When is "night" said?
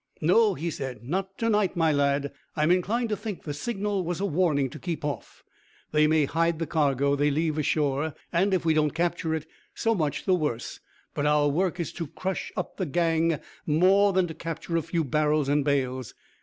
1.47-1.75